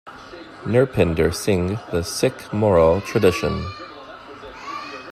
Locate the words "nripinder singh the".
0.63-2.01